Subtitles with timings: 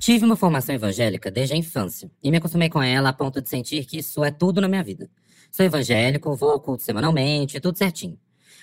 [0.00, 3.48] Tive uma formação evangélica desde a infância e me acostumei com ela a ponto de
[3.48, 5.10] sentir que isso é tudo na minha vida.
[5.50, 8.18] Sou evangélico, vou ao culto semanalmente, tudo certinho.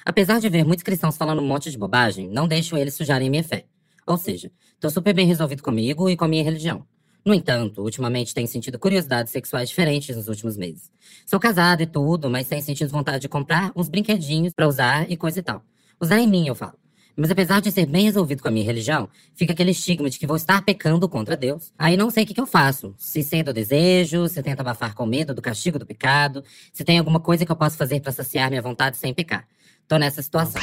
[0.06, 3.44] Apesar de ver muitos cristãos falando um monte de bobagem, não deixo eles sujarem minha
[3.44, 3.66] fé.
[4.06, 6.86] Ou seja, tô super bem resolvido comigo e com a minha religião.
[7.24, 10.92] No entanto, ultimamente tenho sentido curiosidades sexuais diferentes nos últimos meses.
[11.26, 15.16] Sou casado e tudo, mas tenho sentido vontade de comprar uns brinquedinhos pra usar e
[15.16, 15.64] coisa e tal.
[16.00, 16.74] Usar em mim, eu falo.
[17.22, 20.26] Mas apesar de ser bem resolvido com a minha religião, fica aquele estigma de que
[20.26, 21.72] vou estar pecando contra Deus.
[21.78, 22.96] Aí não sei o que, que eu faço.
[22.98, 26.98] Se cedo o desejo, se tento abafar com medo do castigo do pecado, se tem
[26.98, 29.46] alguma coisa que eu posso fazer para saciar minha vontade sem pecar.
[29.88, 30.60] Tô nessa situação.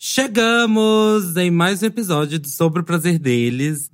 [0.00, 3.90] Chegamos em mais um episódio sobre o prazer deles.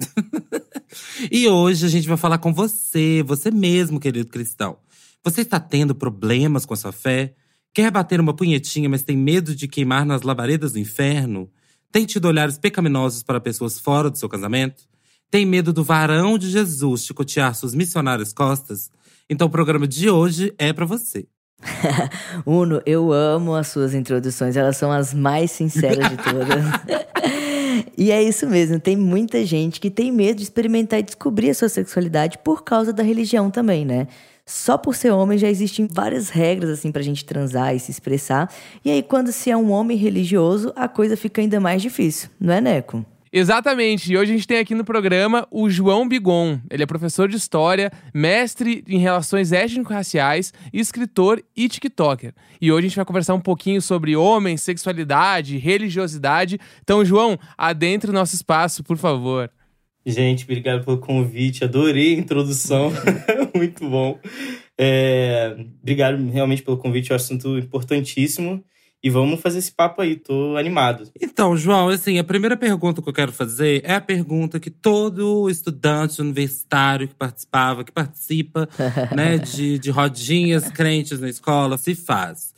[1.32, 4.78] e hoje a gente vai falar com você, você mesmo, querido cristão.
[5.24, 7.34] Você está tendo problemas com a sua fé?
[7.74, 11.50] Quer bater uma punhetinha, mas tem medo de queimar nas labaredas do inferno?
[11.90, 14.84] Tem tido olhares pecaminosos para pessoas fora do seu casamento?
[15.28, 18.92] Tem medo do varão de Jesus chicotear suas missionárias costas?
[19.28, 21.26] Então o programa de hoje é para você.
[22.46, 26.64] Uno, eu amo as suas introduções, elas são as mais sinceras de todas.
[27.98, 31.54] e é isso mesmo, tem muita gente que tem medo de experimentar e descobrir a
[31.54, 34.06] sua sexualidade por causa da religião também, né?
[34.46, 38.52] Só por ser homem já existem várias regras assim pra gente transar e se expressar.
[38.84, 42.52] E aí quando se é um homem religioso, a coisa fica ainda mais difícil, não
[42.52, 43.04] é, Neco?
[43.36, 44.12] Exatamente.
[44.12, 46.60] E hoje a gente tem aqui no programa o João Bigon.
[46.70, 52.32] Ele é professor de história, mestre em relações étnico-raciais, escritor e TikToker.
[52.60, 56.60] E hoje a gente vai conversar um pouquinho sobre homem, sexualidade, religiosidade.
[56.80, 59.50] Então, João, adentre o nosso espaço, por favor.
[60.06, 61.64] Gente, obrigado pelo convite.
[61.64, 62.92] Adorei a introdução.
[63.54, 64.18] Muito bom.
[64.78, 67.10] É, obrigado realmente pelo convite.
[67.10, 68.62] É um assunto importantíssimo.
[69.04, 71.06] E vamos fazer esse papo aí, tô animado.
[71.20, 75.50] Então, João, assim, a primeira pergunta que eu quero fazer é a pergunta que todo
[75.50, 78.66] estudante universitário que participava, que participa,
[79.14, 82.53] né, de, de rodinhas crentes na escola se faz.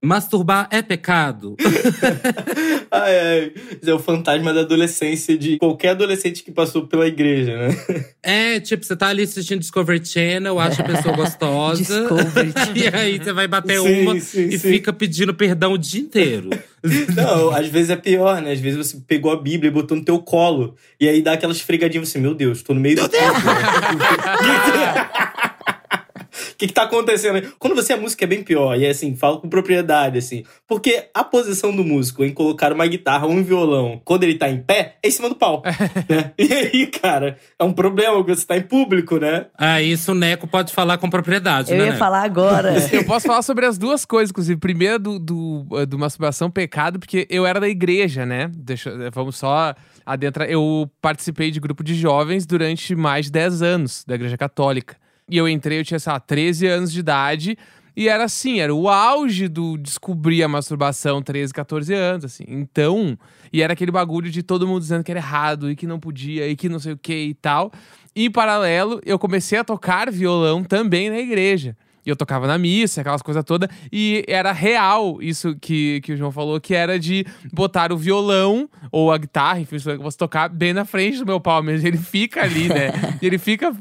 [0.00, 1.56] Masturbar é pecado?
[2.88, 3.52] ai, ai.
[3.84, 7.76] É o fantasma da adolescência de qualquer adolescente que passou pela igreja, né?
[8.22, 12.06] É, tipo, você tá ali assistindo Discovery Channel, acha a pessoa gostosa.
[12.74, 14.70] e aí você vai bater sim, uma sim, e sim.
[14.70, 16.50] fica pedindo perdão o dia inteiro.
[17.16, 18.52] Não, às vezes é pior, né?
[18.52, 20.76] Às vezes você pegou a Bíblia e botou no teu colo.
[21.00, 23.02] E aí dá aquelas esfregadinhas, você, meu Deus, tô no meio do.
[23.02, 23.32] Meu Deus!
[26.58, 27.54] Que, que tá acontecendo?
[27.56, 28.76] Quando você é músico é bem pior.
[28.76, 30.42] E assim, falo com propriedade, assim.
[30.66, 34.50] Porque a posição do músico em colocar uma guitarra ou um violão quando ele tá
[34.50, 35.62] em pé é em cima do pau.
[36.10, 36.32] né?
[36.36, 39.46] E aí, cara, é um problema porque você tá em público, né?
[39.56, 41.84] Ah, isso o Neco pode falar com propriedade, Eu né?
[41.84, 41.98] ia Neco?
[41.98, 42.74] falar agora.
[42.92, 44.58] Eu posso falar sobre as duas coisas, inclusive.
[44.58, 48.50] Primeiro, do, do, do masturbação pecado, porque eu era da igreja, né?
[48.52, 50.50] Deixa, vamos só adentrar.
[50.50, 54.96] Eu participei de grupo de jovens durante mais de 10 anos da igreja católica.
[55.28, 57.58] E eu entrei, eu tinha, sei lá, 13 anos de idade.
[57.96, 62.44] E era assim, era o auge do descobrir a masturbação, 13, 14 anos, assim.
[62.46, 63.18] Então,
[63.52, 66.46] e era aquele bagulho de todo mundo dizendo que era errado e que não podia
[66.46, 67.72] e que não sei o que e tal.
[68.14, 71.76] E, em paralelo, eu comecei a tocar violão também na igreja.
[72.04, 73.68] E eu tocava na missa, aquelas coisas todas.
[73.92, 78.68] E era real isso que, que o João falou, que era de botar o violão
[78.90, 81.86] ou a guitarra, enfim, que você tocar bem na frente do meu pau mesmo.
[81.86, 82.90] Ele fica ali, né?
[83.20, 83.72] e ele fica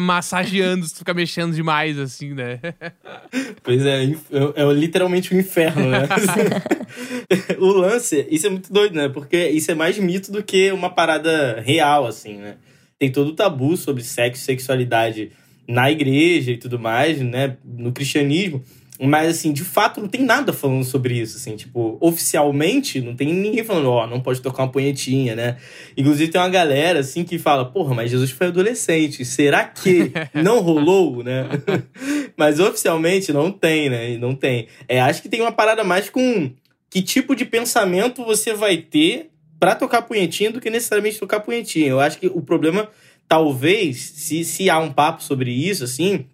[0.00, 2.60] massageando, fica mexendo demais, assim, né?
[3.62, 4.08] Pois é, é,
[4.56, 6.06] é literalmente um inferno, né?
[7.58, 9.08] o lance, isso é muito doido, né?
[9.08, 12.56] Porque isso é mais mito do que uma parada real, assim, né?
[12.98, 15.32] Tem todo o tabu sobre sexo e sexualidade
[15.66, 18.62] na igreja e tudo mais, né, no cristianismo.
[19.00, 23.34] Mas, assim, de fato, não tem nada falando sobre isso, assim, tipo, oficialmente, não tem
[23.34, 25.56] ninguém falando, ó, oh, não pode tocar uma punhetinha, né?
[25.96, 30.60] Inclusive, tem uma galera, assim, que fala, porra, mas Jesus foi adolescente, será que não
[30.60, 31.48] rolou, né?
[32.36, 34.16] mas, oficialmente, não tem, né?
[34.16, 34.68] Não tem.
[34.86, 36.52] É, acho que tem uma parada mais com
[36.88, 41.88] que tipo de pensamento você vai ter para tocar punhetinha do que necessariamente tocar punhetinha.
[41.88, 42.88] Eu acho que o problema
[43.28, 46.26] talvez, se, se há um papo sobre isso, assim,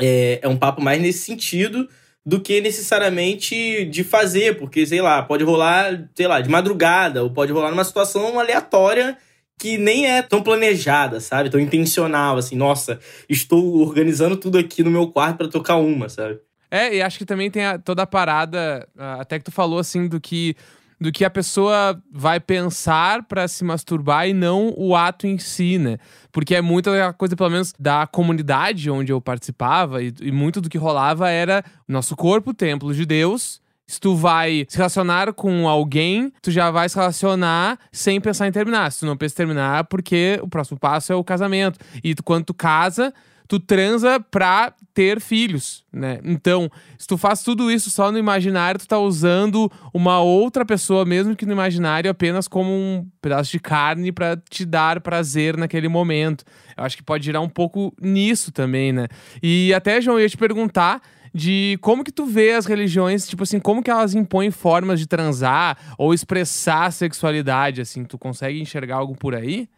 [0.00, 1.88] é, é um papo mais nesse sentido
[2.24, 7.30] do que necessariamente de fazer, porque, sei lá, pode rolar, sei lá, de madrugada, ou
[7.30, 9.18] pode rolar numa situação aleatória
[9.58, 11.50] que nem é tão planejada, sabe?
[11.50, 12.98] Tão intencional, assim, nossa,
[13.28, 16.40] estou organizando tudo aqui no meu quarto para tocar uma, sabe?
[16.70, 20.08] É, e acho que também tem a, toda a parada, até que tu falou, assim,
[20.08, 20.56] do que
[21.02, 25.76] do que a pessoa vai pensar para se masturbar e não o ato em si,
[25.76, 25.98] né?
[26.30, 30.70] Porque é muita coisa, pelo menos, da comunidade onde eu participava, e, e muito do
[30.70, 36.32] que rolava era nosso corpo, templo de Deus, Se tu vai se relacionar com alguém,
[36.40, 38.90] tu já vai se relacionar sem pensar em terminar.
[38.90, 41.78] Se tu não pensa em terminar, porque o próximo passo é o casamento.
[42.02, 43.12] E tu, quando tu casa,
[43.48, 46.20] tu transa pra ter filhos, né?
[46.24, 51.04] Então, se tu faz tudo isso só no imaginário, tu tá usando uma outra pessoa,
[51.04, 55.88] mesmo que no imaginário, apenas como um pedaço de carne pra te dar prazer naquele
[55.88, 56.44] momento.
[56.76, 59.08] Eu acho que pode girar um pouco nisso também, né?
[59.42, 61.00] E até, João, eu ia te perguntar
[61.34, 65.06] de como que tu vê as religiões, tipo assim, como que elas impõem formas de
[65.06, 69.68] transar ou expressar sexualidade, assim, tu consegue enxergar algo por aí?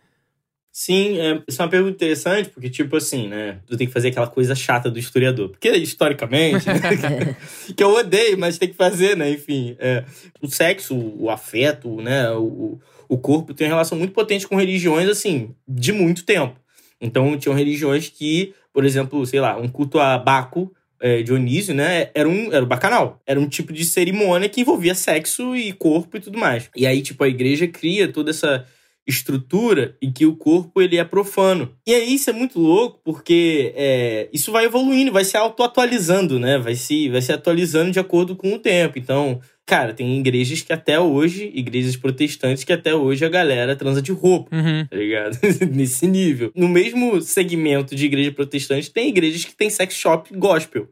[0.76, 3.60] Sim, é, isso é uma pergunta interessante, porque, tipo assim, né?
[3.64, 5.50] Tu tem que fazer aquela coisa chata do historiador.
[5.50, 7.36] Porque, historicamente, né,
[7.76, 9.30] que eu odeio, mas tem que fazer, né?
[9.30, 10.02] Enfim, é,
[10.42, 12.28] o sexo, o afeto, né?
[12.32, 16.58] O, o corpo tem uma relação muito potente com religiões, assim, de muito tempo.
[17.00, 22.10] Então, tinham religiões que, por exemplo, sei lá, um culto a Baco, é, Dionísio, né?
[22.12, 23.20] Era um, era o bacanal.
[23.24, 26.68] Era um tipo de cerimônia que envolvia sexo e corpo e tudo mais.
[26.74, 28.66] E aí, tipo, a igreja cria toda essa
[29.06, 31.70] estrutura em que o corpo ele é profano.
[31.86, 36.58] E aí isso é muito louco porque é, isso vai evoluindo, vai se auto-atualizando, né?
[36.58, 38.98] Vai se, vai se atualizando de acordo com o tempo.
[38.98, 44.00] Então, cara, tem igrejas que até hoje, igrejas protestantes que até hoje a galera transa
[44.00, 44.86] de roupa, Uhum.
[44.86, 45.38] tá ligado?
[45.72, 46.50] Nesse nível.
[46.54, 50.88] No mesmo segmento de igreja protestante, tem igrejas que tem sex shop gospel.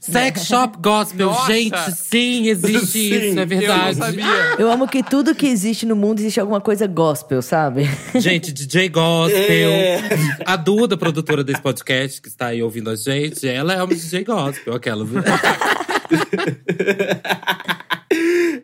[0.00, 1.52] Sex Shop Gospel, Nossa!
[1.52, 3.98] gente, sim, existe Sim, isso, é Eu verdade.
[3.98, 4.56] não sabia.
[4.58, 7.88] Eu amo que tudo que existe no mundo existe alguma coisa gospel, sabe?
[8.16, 9.40] Gente, DJ Gospel.
[9.70, 10.00] É.
[10.44, 14.24] A Duda, produtora desse podcast, que está aí ouvindo a gente, ela é uma DJ
[14.24, 15.04] Gospel, aquela.
[15.04, 15.22] viu?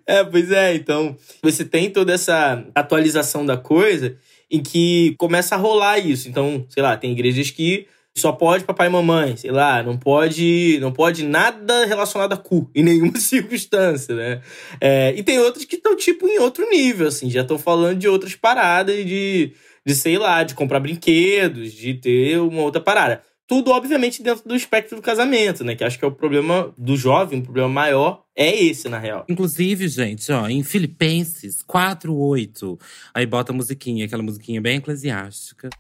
[0.07, 4.17] é, pois é, então você tem toda essa atualização da coisa
[4.51, 6.29] em que começa a rolar isso.
[6.29, 7.87] Então, sei lá, tem igrejas que
[8.21, 12.71] só pode papai e mamãe, sei lá, não pode, não pode nada relacionado a cu
[12.75, 14.41] em nenhuma circunstância, né?
[14.81, 18.09] É, e tem outras que estão tipo em outro nível, assim, já estão falando de
[18.09, 19.53] outras paradas de,
[19.85, 23.23] de sei lá, de comprar brinquedos, de ter uma outra parada.
[23.49, 25.77] Tudo, obviamente, dentro do espectro do casamento, né?
[25.77, 29.25] Que acho que é o problema do jovem, o problema maior é esse, na real.
[29.29, 32.77] Inclusive, gente, ó, em Filipenses 4:8,
[33.15, 35.71] aí bota a musiquinha, aquela musiquinha bem eclesiástica.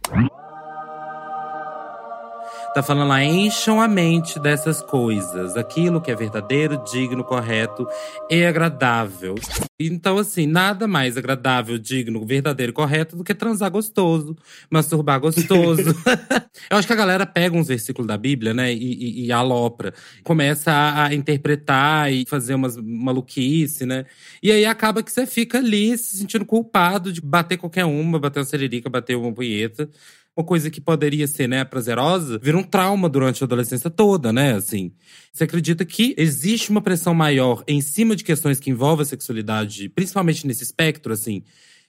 [2.76, 7.88] Tá falando lá, encham a mente dessas coisas, aquilo que é verdadeiro, digno, correto
[8.30, 9.34] e agradável.
[9.80, 14.36] Então, assim, nada mais agradável, digno, verdadeiro e correto do que transar gostoso,
[14.70, 15.84] masturbar gostoso.
[16.70, 19.94] Eu acho que a galera pega uns versículos da Bíblia, né, e, e, e alopra.
[20.22, 24.04] Começa a, a interpretar e fazer umas maluquice, né?
[24.42, 28.40] E aí acaba que você fica ali se sentindo culpado de bater qualquer uma, bater
[28.40, 29.88] uma sererica, bater uma punheta
[30.36, 34.54] uma coisa que poderia ser, né, prazerosa, vira um trauma durante a adolescência toda, né,
[34.54, 34.92] assim.
[35.32, 39.88] Você acredita que existe uma pressão maior em cima de questões que envolvem a sexualidade,
[39.88, 41.42] principalmente nesse espectro, assim,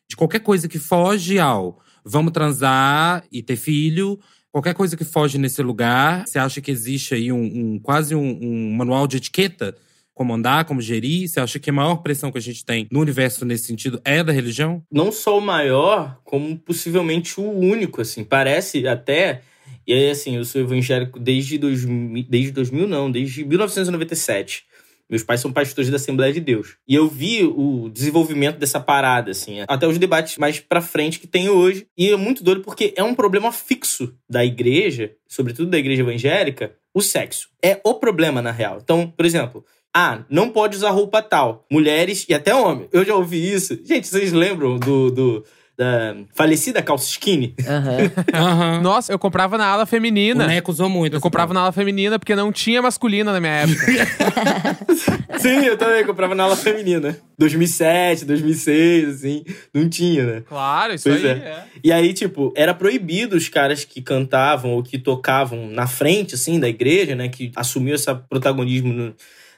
[0.07, 4.17] de qualquer coisa que foge ao vamos transar e ter filho,
[4.49, 8.39] qualquer coisa que foge nesse lugar, você acha que existe aí um, um quase um,
[8.41, 9.75] um manual de etiqueta
[10.17, 11.29] como andar, como gerir?
[11.29, 14.23] Você acha que a maior pressão que a gente tem no universo nesse sentido é
[14.23, 14.83] da religião?
[14.91, 18.23] não só o maior, como possivelmente o único, assim.
[18.23, 19.41] Parece até.
[19.85, 24.65] E aí, assim, eu sou evangélico desde 2000, desde 2000 não, desde 1997.
[25.09, 26.75] Meus pais são pastores da Assembleia de Deus.
[26.85, 31.27] E eu vi o desenvolvimento dessa parada, assim, até os debates mais pra frente que
[31.27, 31.87] tem hoje.
[31.97, 36.75] E é muito doido porque é um problema fixo da igreja, sobretudo da igreja evangélica,
[36.93, 37.47] o sexo.
[37.63, 38.79] É o problema, na real.
[38.83, 39.63] Então, por exemplo,
[39.99, 41.65] ah, não pode usar roupa tal.
[41.71, 42.87] Mulheres e até homem.
[42.91, 43.79] Eu já ouvi isso.
[43.83, 45.43] Gente, vocês lembram do, do
[45.77, 47.53] da falecida calça skinny?
[47.67, 47.97] Aham.
[48.33, 48.81] Aham.
[48.81, 50.47] Nossa, eu comprava na ala O feminina.
[50.47, 51.15] Neco usou muito.
[51.15, 51.53] Eu comprava palavra.
[51.53, 53.85] na ala feminina porque não tinha masculina na minha época.
[55.39, 57.17] Sim, eu também comprava na ala feminina.
[57.37, 59.43] 2007, 2006, assim.
[59.73, 60.43] Não tinha, né?
[60.47, 61.29] claro, isso Pois aí.
[61.31, 61.33] é.
[61.33, 61.63] é.
[61.83, 66.59] E aí, tipo, era proibido os caras que cantavam ou que tocavam na frente, assim,
[66.59, 67.29] da igreja, né?
[67.29, 69.13] Que assumiu esse protagonismo no-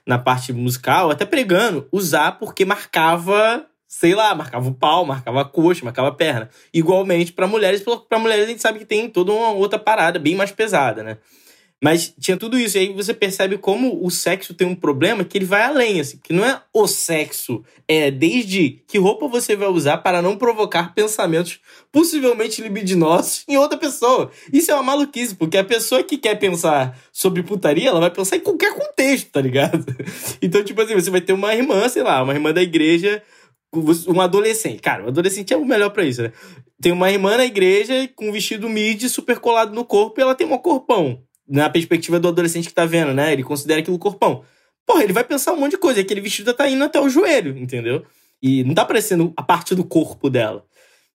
[0.09, 5.45] na parte musical, até pregando, usar porque marcava, sei lá, marcava o pau, marcava a
[5.45, 6.49] coxa, marcava a perna.
[6.73, 10.35] Igualmente pra mulheres, pra mulheres a gente sabe que tem toda uma outra parada bem
[10.35, 11.19] mais pesada, né?
[11.81, 12.77] Mas tinha tudo isso.
[12.77, 16.19] E aí você percebe como o sexo tem um problema que ele vai além, assim.
[16.21, 17.63] Que não é o sexo.
[17.87, 21.59] É desde que roupa você vai usar para não provocar pensamentos
[21.91, 24.29] possivelmente libidinosos em outra pessoa.
[24.51, 28.35] Isso é uma maluquice, porque a pessoa que quer pensar sobre putaria, ela vai pensar
[28.35, 29.85] em qualquer contexto, tá ligado?
[30.41, 33.21] Então, tipo assim, você vai ter uma irmã, sei lá, uma irmã da igreja,
[34.07, 34.81] um adolescente.
[34.81, 36.31] Cara, o adolescente é o melhor pra isso, né?
[36.81, 40.35] Tem uma irmã na igreja com um vestido midi super colado no corpo e ela
[40.35, 43.33] tem um corpão na perspectiva do adolescente que tá vendo, né?
[43.33, 44.43] Ele considera aquilo corpão.
[44.85, 46.01] porra, ele vai pensar um monte de coisa.
[46.01, 48.05] Aquele vestido tá indo até o joelho, entendeu?
[48.41, 50.65] E não tá parecendo a parte do corpo dela.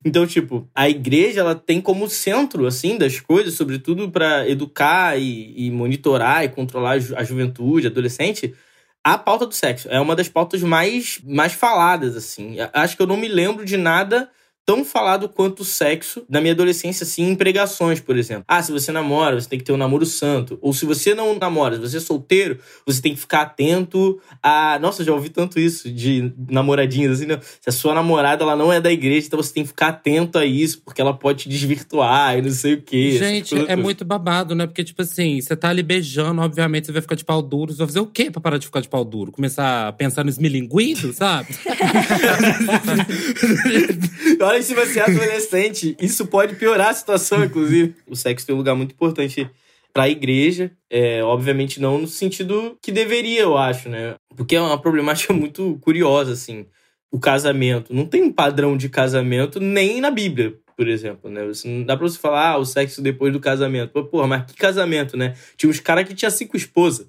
[0.05, 5.67] Então, tipo, a igreja ela tem como centro, assim, das coisas, sobretudo para educar e,
[5.67, 8.55] e, monitorar e controlar a, ju a juventude, adolescente,
[9.03, 9.89] a pauta do sexo.
[9.91, 12.57] É uma das pautas mais, mais faladas, assim.
[12.75, 14.29] Acho que eu não me lembro de nada
[14.67, 18.45] tão falado quanto o sexo na minha adolescência, assim, em pregações, por exemplo.
[18.49, 20.59] Ah, se você namora, você tem que ter um namoro santo.
[20.63, 24.79] Ou se você não namora, se você é solteiro, você tem que ficar atento a.
[24.79, 27.39] Nossa, já ouvi tanto isso de namoradinhas, assim, né?
[27.61, 30.39] Se a sua namorada ela não é da igreja, então você tem que ficar atento
[30.39, 33.19] a isso, porque ela pode te desvirtuar e não sei o quê.
[33.19, 34.67] Gente, é muito babado, né?
[34.67, 37.73] Porque, tipo assim, você tá ali beijando, obviamente, você vai ficar de pau duro.
[37.73, 39.31] Você vai fazer o quê pra parar de ficar de pau duro?
[39.31, 41.49] Começar a pensar no esmilinguido, sabe?
[44.41, 47.95] Olha, se você é adolescente, isso pode piorar a situação, inclusive.
[48.07, 49.51] O sexo tem um lugar muito importante
[49.93, 54.17] para a igreja, é, obviamente não no sentido que deveria, eu acho, né?
[54.37, 56.67] Porque é uma problemática muito curiosa, assim.
[57.13, 57.95] O casamento.
[57.95, 61.45] Não tem um padrão de casamento nem na Bíblia, por exemplo, né?
[61.47, 63.93] Você, não dá pra você falar, ah, o sexo depois do casamento.
[63.93, 65.35] Pô, porra, mas que casamento, né?
[65.57, 67.09] Tinha uns caras que tinha cinco esposas.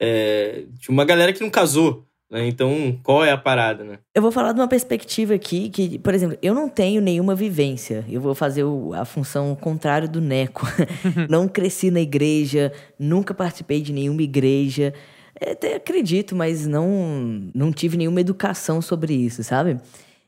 [0.00, 2.05] É, tinha uma galera que não casou.
[2.30, 2.48] Né?
[2.48, 3.98] Então, qual é a parada, né?
[4.14, 8.04] Eu vou falar de uma perspectiva aqui que, por exemplo, eu não tenho nenhuma vivência.
[8.08, 10.66] Eu vou fazer o, a função contrária do Neco.
[11.30, 14.92] não cresci na igreja, nunca participei de nenhuma igreja.
[15.40, 19.78] Até acredito, mas não, não tive nenhuma educação sobre isso, sabe?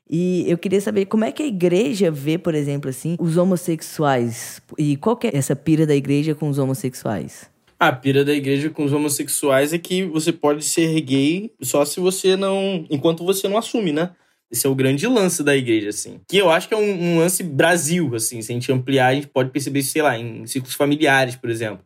[0.08, 4.62] E eu queria saber como é que a igreja vê, por exemplo, assim, os homossexuais.
[4.78, 7.50] E qual que é essa pira da igreja com os homossexuais?
[7.80, 12.00] A pira da igreja com os homossexuais é que você pode ser gay só se
[12.00, 12.84] você não.
[12.90, 14.10] enquanto você não assume, né?
[14.50, 16.20] Esse é o grande lance da igreja, assim.
[16.26, 18.42] Que eu acho que é um, um lance Brasil, assim.
[18.42, 21.84] Se a gente ampliar, a gente pode perceber sei lá, em ciclos familiares, por exemplo.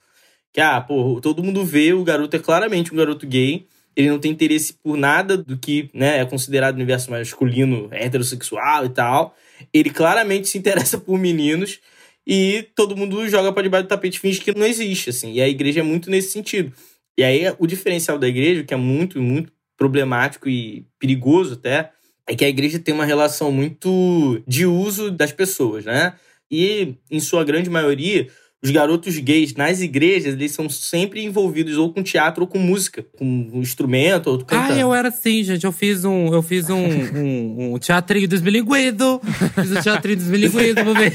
[0.52, 3.66] Que, ah, pô, todo mundo vê, o garoto é claramente um garoto gay.
[3.94, 8.88] Ele não tem interesse por nada do que né, é considerado universo masculino, heterossexual e
[8.88, 9.36] tal.
[9.72, 11.80] Ele claramente se interessa por meninos
[12.26, 15.32] e todo mundo joga para debaixo do tapete, finge que não existe, assim.
[15.32, 16.72] E a igreja é muito nesse sentido.
[17.18, 21.90] E aí o diferencial da igreja, que é muito, muito problemático e perigoso até,
[22.26, 26.14] é que a igreja tem uma relação muito de uso das pessoas, né?
[26.50, 28.28] E, em sua grande maioria,
[28.62, 33.04] os garotos gays nas igrejas, eles são sempre envolvidos ou com teatro ou com música,
[33.18, 34.74] com um instrumento ou cantando.
[34.74, 35.64] Ah, eu era assim, gente.
[35.64, 39.18] Eu fiz um, eu fiz um, um, um teatrinho dos bilinguidos.
[39.56, 41.12] Fiz um teatrinho dos bilinguidos uma vez,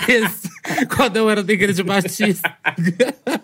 [0.94, 2.54] quando eu era da igreja batista.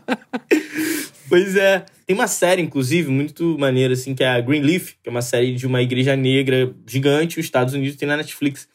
[1.29, 1.85] pois é.
[2.05, 5.55] Tem uma série, inclusive, muito maneira, assim, que é a Greenleaf, que é uma série
[5.55, 8.67] de uma igreja negra gigante, os Estados Unidos tem na Netflix.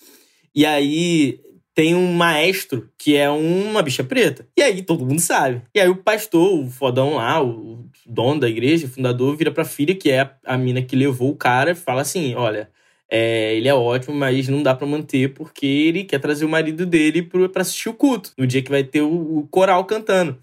[0.54, 1.38] E aí
[1.78, 4.44] tem um maestro que é uma bicha preta.
[4.56, 5.62] E aí todo mundo sabe.
[5.73, 9.64] E aí o pastor, o fodão lá, o dono da igreja, o fundador, vira pra
[9.64, 12.68] filha, que é a mina que levou o cara, e fala assim: olha.
[13.11, 16.85] É, ele é ótimo, mas não dá para manter porque ele quer trazer o marido
[16.85, 20.37] dele para assistir o culto, no dia que vai ter o, o coral cantando.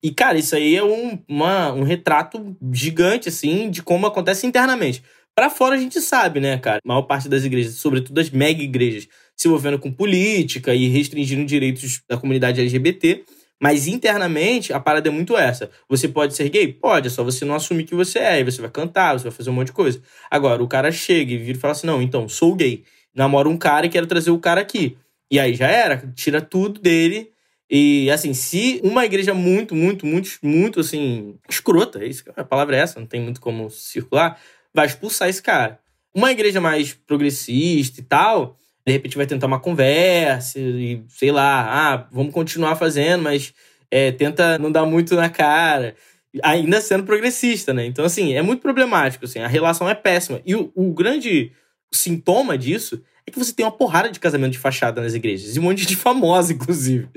[0.00, 5.02] E, cara, isso aí é um, uma, um retrato gigante, assim, de como acontece internamente.
[5.34, 6.78] Para fora a gente sabe, né, cara?
[6.84, 11.44] A maior parte das igrejas, sobretudo as mega igrejas, se envolvendo com política e restringindo
[11.44, 13.24] direitos da comunidade LGBT.
[13.60, 15.70] Mas internamente, a parada é muito essa.
[15.88, 16.72] Você pode ser gay?
[16.72, 18.40] Pode, é só você não assumir que você é.
[18.40, 20.02] E você vai cantar, você vai fazer um monte de coisa.
[20.30, 22.84] Agora, o cara chega e vira e fala assim: não, então, sou gay.
[23.14, 24.98] Namoro um cara e quero trazer o cara aqui.
[25.30, 27.30] E aí já era, tira tudo dele.
[27.70, 32.80] E assim, se uma igreja muito, muito, muito, muito assim, escrota, é a palavra é
[32.80, 34.38] essa, não tem muito como circular,
[34.72, 35.80] vai expulsar esse cara.
[36.14, 41.94] Uma igreja mais progressista e tal, de repente vai tentar uma conversa e sei lá,
[41.94, 43.54] ah, vamos continuar fazendo, mas
[43.90, 45.94] é, tenta não dar muito na cara,
[46.42, 47.86] ainda sendo progressista, né?
[47.86, 50.40] Então, assim, é muito problemático, assim, a relação é péssima.
[50.44, 51.52] E o, o grande
[51.92, 55.56] sintoma disso é que você tem uma porrada de casamento de fachada nas igrejas.
[55.56, 57.08] E um monte de famosa, inclusive.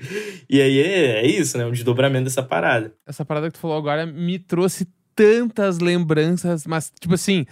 [0.49, 1.65] E aí é, é isso, né?
[1.65, 2.93] Um desdobramento dessa parada.
[3.05, 7.45] Essa parada que tu falou agora me trouxe tantas lembranças, mas, tipo assim,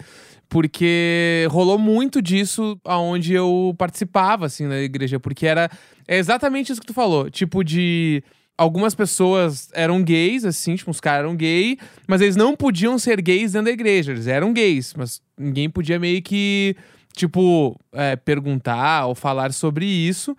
[0.48, 5.70] porque rolou muito disso aonde eu participava, assim, na igreja, porque era
[6.08, 8.22] é exatamente isso que tu falou, tipo de
[8.56, 13.20] algumas pessoas eram gays, assim, tipo, os caras eram gay, mas eles não podiam ser
[13.20, 16.74] gays dentro da igreja, eles eram gays, mas ninguém podia meio que,
[17.12, 20.36] tipo, é, perguntar ou falar sobre isso.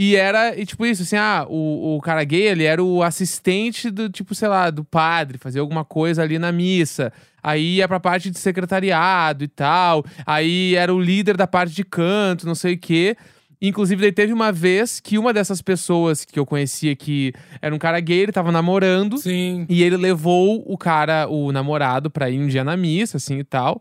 [0.00, 3.90] E era, e, tipo, isso, assim, ah, o, o cara gay, ele era o assistente
[3.90, 7.12] do, tipo, sei lá, do padre, fazia alguma coisa ali na missa.
[7.42, 10.04] Aí ia pra parte de secretariado e tal.
[10.26, 13.16] Aí era o líder da parte de canto, não sei o quê.
[13.60, 17.78] Inclusive, daí teve uma vez que uma dessas pessoas que eu conhecia que era um
[17.78, 19.18] cara gay, ele tava namorando.
[19.18, 19.66] Sim.
[19.68, 23.44] E ele levou o cara, o namorado, pra ir um dia na missa, assim e
[23.44, 23.80] tal.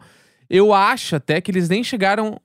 [0.50, 2.40] Eu acho até que eles nem chegaram.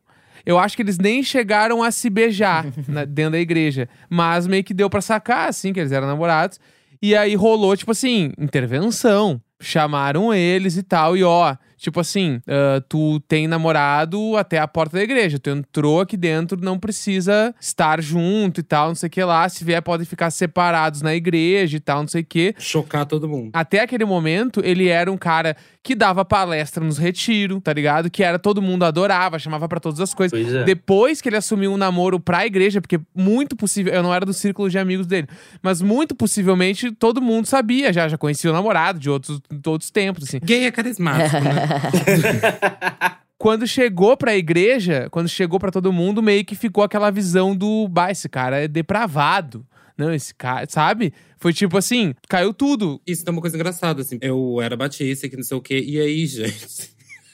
[0.45, 3.88] Eu acho que eles nem chegaram a se beijar na- dentro da igreja.
[4.11, 6.59] Mas meio que deu pra sacar, assim, que eles eram namorados.
[7.00, 9.40] E aí rolou, tipo assim, intervenção.
[9.62, 11.16] Chamaram eles e tal.
[11.16, 15.38] E ó, tipo assim, ah, tu tem namorado até a porta da igreja.
[15.38, 19.49] Tu entrou aqui dentro, não precisa estar junto e tal, não sei o que lá.
[19.49, 22.54] Se vier, podem ficar separados na igreja e tal, não sei o que.
[22.59, 23.50] Chocar todo mundo.
[23.52, 28.08] Até aquele momento, ele era um cara que dava palestra nos retiros, tá ligado?
[28.08, 30.38] Que era todo mundo adorava, chamava pra todas as coisas.
[30.38, 30.64] Pois é.
[30.64, 34.32] Depois que ele assumiu um namoro pra igreja, porque muito possível, eu não era do
[34.32, 35.26] círculo de amigos dele,
[35.60, 39.90] mas muito possivelmente todo mundo sabia já, já conhecia o namorado de outros, de outros
[39.90, 40.38] tempos, assim.
[40.42, 43.16] Gay é carismático, né?
[43.36, 47.88] Quando chegou pra igreja, quando chegou pra todo mundo, meio que ficou aquela visão do,
[47.88, 49.66] bah, esse cara é depravado.
[49.98, 51.12] Não, esse cara, sabe?
[51.42, 53.00] Foi tipo assim, caiu tudo.
[53.04, 54.16] Isso é uma coisa engraçada, assim.
[54.20, 55.84] Eu era batista, que não sei o quê.
[55.84, 56.92] E aí, gente…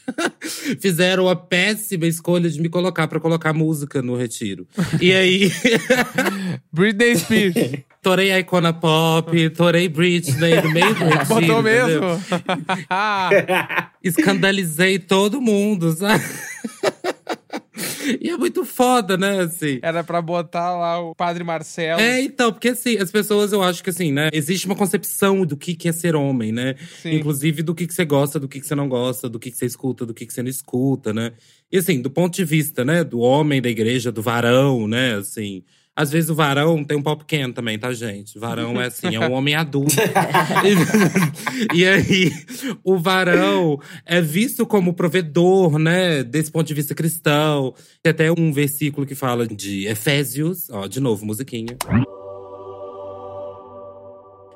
[0.81, 4.67] Fizeram a péssima escolha de me colocar pra colocar música no retiro.
[4.99, 5.53] E aí,
[6.73, 7.55] Britney Spears.
[8.01, 11.27] torei a icona pop, torei Britney no meio do retiro.
[11.27, 12.07] Botou mesmo?
[14.03, 16.25] Escandalizei todo mundo, sabe?
[18.21, 19.79] E é muito foda, né, assim.
[19.83, 22.01] Era pra botar lá o Padre Marcelo.
[22.01, 24.29] É, então, porque assim, as pessoas, eu acho que assim, né?
[24.33, 26.75] Existe uma concepção do que, é ser homem, né?
[27.03, 27.15] Sim.
[27.15, 29.57] Inclusive do que, que você gosta, do que, que você não gosta, do que, que
[29.57, 31.33] você escuta, do que, que você não escuta, né?
[31.71, 35.63] E assim, do ponto de vista, né, do homem da igreja, do varão, né, assim.
[35.99, 38.39] Às vezes o varão tem um pau pequeno também, tá, gente?
[38.39, 39.97] O varão é assim, é um homem adulto.
[41.75, 42.33] e, e aí,
[42.85, 46.23] o varão é visto como provedor, né?
[46.23, 47.75] Desse ponto de vista cristão.
[48.01, 51.77] Tem até um versículo que fala de Efésios, ó, de novo, musiquinha.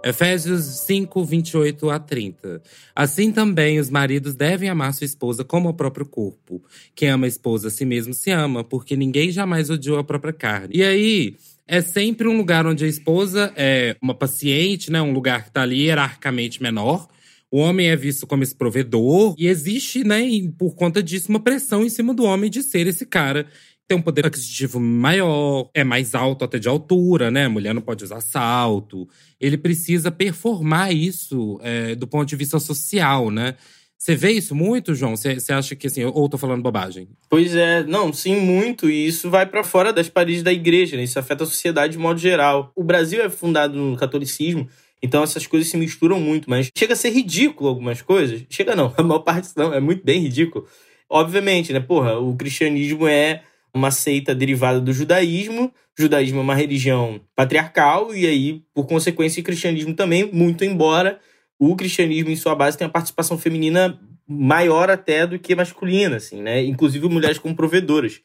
[0.05, 2.63] Efésios 5, 28 a 30.
[2.95, 6.63] Assim também os maridos devem amar sua esposa como o próprio corpo.
[6.95, 10.33] Quem ama a esposa a si mesmo se ama, porque ninguém jamais odiou a própria
[10.33, 10.75] carne.
[10.75, 15.01] E aí, é sempre um lugar onde a esposa é uma paciente, né?
[15.01, 17.09] Um lugar que tá ali hierarquicamente menor.
[17.51, 19.35] O homem é visto como esse provedor.
[19.39, 20.23] E existe, né,
[20.59, 23.47] por conta disso, uma pressão em cima do homem de ser esse cara
[23.89, 27.45] tem um poder aquisitivo maior, é mais alto até de altura, né?
[27.47, 29.09] A mulher não pode usar salto.
[29.41, 33.55] Ele precisa performar isso é, do ponto de vista social, né?
[34.03, 35.15] Você vê isso muito, João?
[35.15, 37.09] Você acha que assim, ou tô falando bobagem?
[37.31, 38.91] Pois é, não, sim, muito.
[38.91, 41.05] E isso vai pra fora das paredes da igreja, né?
[41.05, 42.73] Isso afeta a sociedade de modo geral.
[42.75, 44.69] O Brasil é fundado no catolicismo,
[45.01, 48.43] então essas coisas se misturam muito, mas chega a ser ridículo algumas coisas.
[48.51, 50.67] Chega não, a maior parte não, é muito bem ridículo.
[51.09, 51.79] Obviamente, né?
[51.79, 55.73] Porra, o cristianismo é uma seita derivada do judaísmo.
[55.99, 61.21] O judaísmo é uma religião patriarcal, e aí, por consequência, o cristianismo também, muito embora
[61.59, 66.63] o cristianismo, em sua base, tenha participação feminina maior até do que masculina, assim, né?
[66.63, 68.21] Inclusive mulheres como provedoras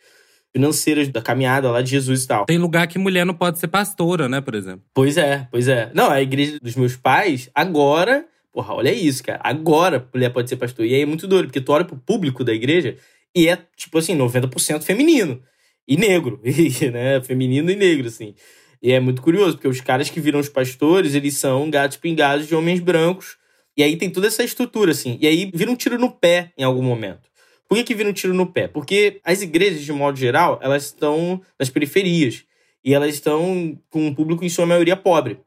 [0.51, 2.45] financeiras da caminhada lá de Jesus e tal.
[2.45, 4.81] Tem lugar que mulher não pode ser pastora, né, por exemplo.
[4.93, 5.91] Pois é, pois é.
[5.93, 8.25] Não, a igreja dos meus pais, agora.
[8.51, 9.39] Porra, olha isso, cara.
[9.43, 10.85] Agora mulher pode ser pastor.
[10.85, 12.97] E aí é muito doido, porque tu olha pro público da igreja
[13.37, 15.43] e é, tipo assim, 90% feminino.
[15.87, 16.41] E negro.
[16.91, 17.21] Né?
[17.21, 18.33] Feminino e negro, assim.
[18.81, 22.47] E é muito curioso, porque os caras que viram os pastores, eles são gatos pingados
[22.47, 23.37] de homens brancos.
[23.77, 25.19] E aí tem toda essa estrutura, assim.
[25.21, 27.29] E aí vira um tiro no pé em algum momento.
[27.69, 28.67] Por que, que vira um tiro no pé?
[28.67, 32.43] Porque as igrejas, de modo geral, elas estão nas periferias.
[32.83, 35.39] E elas estão com um público, em sua maioria, pobre.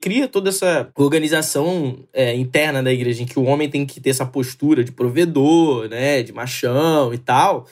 [0.00, 4.10] Cria toda essa organização é, interna da igreja, em que o homem tem que ter
[4.10, 6.22] essa postura de provedor, né?
[6.22, 7.66] De machão e tal.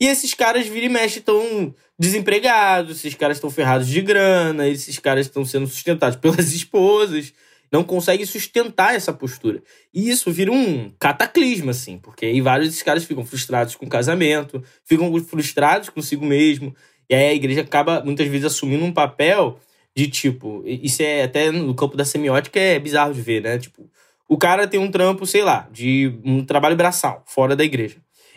[0.00, 4.98] E esses caras, vira e mexe, estão desempregados, esses caras estão ferrados de grana, esses
[4.98, 7.34] caras estão sendo sustentados pelas esposas,
[7.70, 9.62] não conseguem sustentar essa postura.
[9.92, 13.88] E isso vira um cataclisma, assim, porque aí vários desses caras ficam frustrados com o
[13.88, 16.74] casamento, ficam frustrados consigo mesmo,
[17.08, 19.60] e aí a igreja acaba, muitas vezes, assumindo um papel
[19.96, 23.58] de tipo, isso é até no campo da semiótica é bizarro de ver, né?
[23.58, 23.90] Tipo,
[24.28, 27.96] o cara tem um trampo, sei lá, de um trabalho braçal, fora da igreja.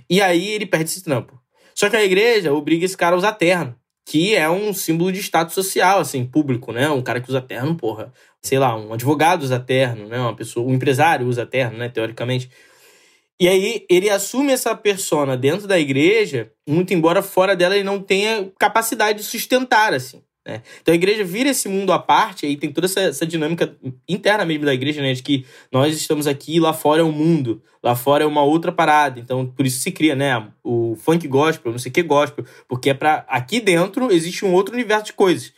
[0.10, 1.40] E aí ele perde esse trampo.
[1.76, 5.20] Só que a igreja obriga esse cara a usar terno, que é um símbolo de
[5.20, 6.90] status social, assim, público, né?
[6.90, 8.12] Um cara que usa terno, porra,
[8.42, 10.20] sei lá, um advogado usa terno, né?
[10.20, 11.90] Uma pessoa, um empresário usa terno, né?
[11.90, 12.50] Teoricamente.
[13.40, 18.02] E aí ele assume essa persona dentro da igreja, muito embora fora dela ele não
[18.02, 20.24] tenha capacidade de sustentar, assim.
[20.46, 20.62] Né?
[20.82, 23.76] Então a igreja vira esse mundo à parte, aí tem toda essa, essa, dinâmica
[24.08, 25.14] interna mesmo da igreja, né?
[25.14, 28.44] De que nós estamos aqui, lá fora é o um mundo, lá fora é uma
[28.44, 29.20] outra parada.
[29.20, 30.48] Então por isso se cria, né?
[30.64, 34.52] O funk gospel, não sei o que gospel, porque é para aqui dentro existe um
[34.54, 35.54] outro universo de coisas.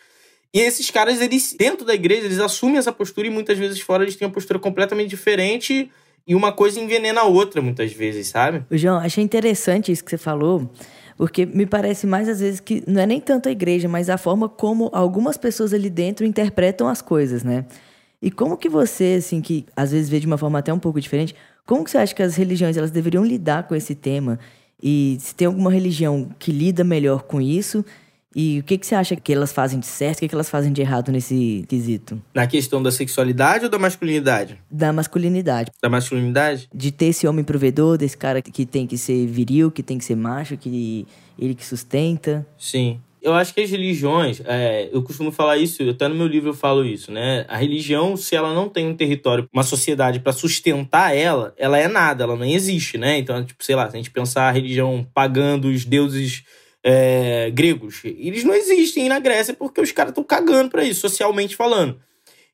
[0.53, 4.03] E esses caras, eles, dentro da igreja, eles assumem essa postura e muitas vezes fora
[4.03, 5.91] eles têm uma postura completamente diferente
[6.25, 8.63] e uma coisa envenena a outra, muitas vezes, sabe?
[8.71, 10.71] João, achei interessante isso que você falou,
[11.17, 14.17] porque me parece mais às vezes que não é nem tanto a igreja, mas a
[14.17, 17.65] forma como algumas pessoas ali dentro interpretam as coisas, né?
[18.21, 20.99] E como que você, assim, que às vezes vê de uma forma até um pouco
[20.99, 24.39] diferente, como que você acha que as religiões elas deveriam lidar com esse tema?
[24.81, 27.83] E se tem alguma religião que lida melhor com isso
[28.35, 30.49] e o que, que você acha que elas fazem de certo, o que, que elas
[30.49, 32.21] fazem de errado nesse quesito?
[32.33, 34.59] Na questão da sexualidade ou da masculinidade?
[34.69, 35.71] Da masculinidade.
[35.81, 36.67] Da masculinidade?
[36.73, 40.03] De ter esse homem provedor, desse cara que tem que ser viril, que tem que
[40.03, 41.07] ser macho, que
[41.39, 42.45] ele que sustenta.
[42.57, 42.99] Sim.
[43.21, 46.53] Eu acho que as religiões, é, eu costumo falar isso, até no meu livro eu
[46.53, 47.45] falo isso, né?
[47.47, 51.87] A religião, se ela não tem um território, uma sociedade para sustentar ela, ela é
[51.87, 53.17] nada, ela nem existe, né?
[53.17, 56.43] Então, tipo, sei lá, se a gente pensar a religião pagando os deuses
[56.87, 58.01] é, gregos.
[58.03, 61.99] Eles não existem na Grécia porque os caras estão cagando para isso, socialmente falando.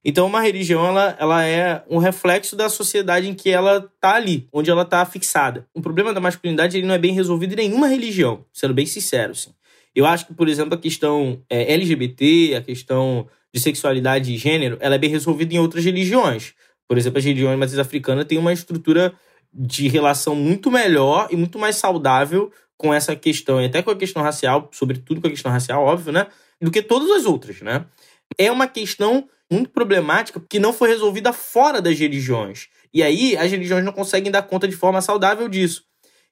[0.04, 4.48] Então, uma religião ela, ela é um reflexo da sociedade em que ela tá ali,
[4.52, 5.68] onde ela tá fixada.
[5.76, 9.34] O problema da masculinidade ele não é bem resolvido em nenhuma religião, sendo bem sincero.
[9.34, 9.52] Assim.
[9.94, 14.78] Eu acho que, por exemplo, a questão é, LGBT, a questão de sexualidade e gênero,
[14.80, 16.54] ela é bem resolvida em outras religiões.
[16.88, 19.14] Por exemplo, as religiões matriz africanas têm uma estrutura
[19.54, 22.50] de relação muito melhor e muito mais saudável
[22.82, 26.12] com essa questão, e até com a questão racial, sobretudo com a questão racial, óbvio,
[26.12, 26.26] né?
[26.60, 27.86] Do que todas as outras, né?
[28.40, 32.70] É uma questão muito problemática que não foi resolvida fora das religiões.
[32.92, 35.84] E aí as religiões não conseguem dar conta de forma saudável disso.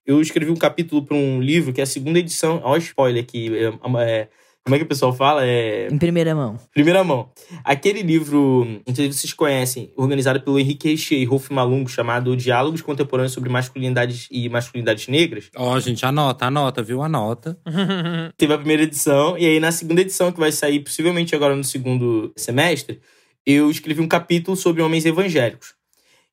[0.03, 2.59] Eu escrevi um capítulo para um livro que é a segunda edição.
[2.63, 3.51] Olha o spoiler aqui.
[3.55, 3.67] É,
[4.01, 4.27] é,
[4.69, 5.43] como é que o pessoal fala?
[5.43, 5.87] É...
[5.91, 6.59] Em primeira mão.
[6.71, 7.31] Primeira mão.
[7.63, 12.37] Aquele livro, não sei se vocês conhecem, organizado pelo Henrique Richer e Rolf Malungo, chamado
[12.37, 15.49] Diálogos Contemporâneos sobre Masculinidades e Masculinidades Negras.
[15.55, 17.01] Ó, oh, gente, anota, anota, viu?
[17.01, 17.57] Anota.
[18.37, 21.63] Teve a primeira edição, e aí na segunda edição, que vai sair possivelmente agora no
[21.63, 23.01] segundo semestre,
[23.43, 25.78] eu escrevi um capítulo sobre homens evangélicos.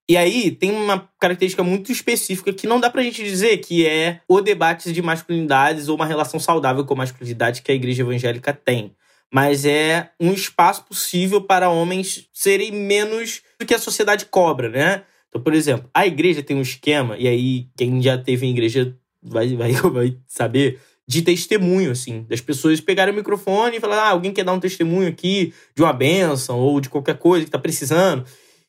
[0.09, 4.21] E aí tem uma característica muito específica que não dá pra gente dizer que é
[4.29, 8.53] o debate de masculinidades ou uma relação saudável com a masculinidade que a igreja evangélica
[8.53, 8.95] tem.
[9.33, 15.03] Mas é um espaço possível para homens serem menos do que a sociedade cobra, né?
[15.29, 18.97] Então, por exemplo, a igreja tem um esquema, e aí quem já teve em igreja
[19.21, 24.11] vai, vai, vai saber, de testemunho, assim, das pessoas pegarem o microfone e falar: ah,
[24.11, 27.59] alguém quer dar um testemunho aqui de uma benção ou de qualquer coisa que tá
[27.59, 28.25] precisando.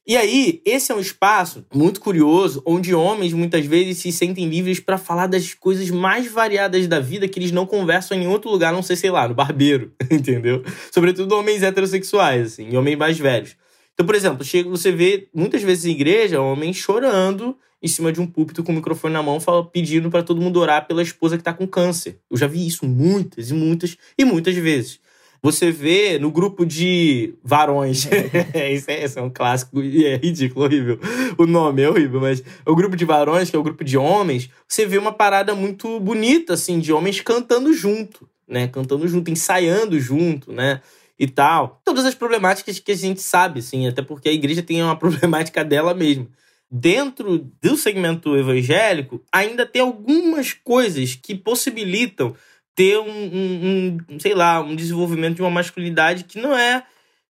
[0.10, 4.80] E aí, esse é um espaço muito curioso, onde homens muitas vezes se sentem livres
[4.80, 8.72] para falar das coisas mais variadas da vida que eles não conversam em outro lugar,
[8.72, 10.63] não sei, sei lá, no barbeiro, entendeu?
[10.93, 13.58] Sobretudo homens heterossexuais, assim, homens mais velhos.
[13.93, 18.22] Então, por exemplo, chega, você vê muitas vezes em igreja homens chorando em cima de
[18.22, 21.38] um púlpito com o microfone na mão, fala, pedindo para todo mundo orar pela esposa
[21.38, 22.17] que tá com câncer.
[22.32, 25.02] Eu já vi isso muitas e muitas e muitas vezes
[25.41, 28.06] você vê no grupo de varões.
[28.73, 31.00] isso, é, isso é um clássico e é ridículo, horrível.
[31.38, 34.50] O nome é horrível, mas o grupo de varões, que é o grupo de homens,
[34.67, 38.67] você vê uma parada muito bonita, assim, de homens cantando junto, né?
[38.67, 40.82] Cantando junto, ensaiando junto, né?
[41.19, 41.82] E tal.
[41.84, 45.63] Todas as problemáticas que a gente sabe, assim, até porque a igreja tem uma problemática
[45.63, 46.28] dela mesma
[46.69, 52.36] dentro do segmento evangélico, ainda tem algumas coisas que possibilitam
[52.78, 56.84] ter um, um, um, sei lá, um desenvolvimento de uma masculinidade que não é